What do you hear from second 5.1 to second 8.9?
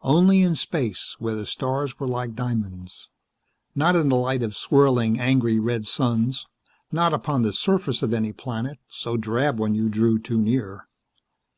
angry, red suns, not upon the surface of any planet,